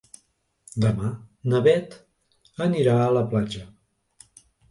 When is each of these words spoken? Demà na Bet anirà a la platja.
Demà 0.85 1.09
na 1.51 1.59
Bet 1.67 1.93
anirà 2.67 2.97
a 3.03 3.13
la 3.19 3.23
platja. 3.35 3.65